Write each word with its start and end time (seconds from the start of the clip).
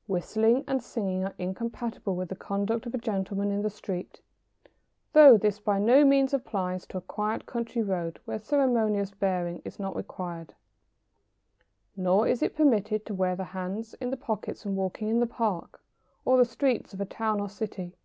]Whistling 0.06 0.62
and 0.66 0.82
singing 0.82 1.24
are 1.24 1.34
incompatible 1.38 2.14
with 2.14 2.28
the 2.28 2.36
conduct 2.36 2.84
of 2.84 2.92
a 2.94 2.98
gentleman 2.98 3.50
in 3.50 3.62
the 3.62 3.70
street, 3.70 4.20
though 5.14 5.38
this 5.38 5.58
by 5.58 5.78
no 5.78 6.04
means 6.04 6.34
applies 6.34 6.86
to 6.88 6.98
a 6.98 7.00
quiet 7.00 7.46
country 7.46 7.80
road, 7.80 8.20
where 8.26 8.38
ceremonious 8.38 9.12
bearing 9.12 9.62
is 9.64 9.78
not 9.80 9.96
required. 9.96 10.54
[Sidenote: 11.94 11.94
Carriage 11.94 11.96
of 11.96 11.96
the 11.96 12.02
hands.] 12.02 12.04
Nor 12.04 12.28
is 12.28 12.42
it 12.42 12.56
permitted 12.58 13.06
to 13.06 13.14
wear 13.14 13.36
the 13.36 13.44
hands 13.44 13.94
in 13.94 14.10
the 14.10 14.16
pockets 14.18 14.66
when 14.66 14.76
walking 14.76 15.08
in 15.08 15.20
the 15.20 15.26
Park, 15.26 15.80
or 16.26 16.36
the 16.36 16.44
streets 16.44 16.92
of 16.92 17.00
a 17.00 17.06
town 17.06 17.40
or 17.40 17.48
city. 17.48 17.96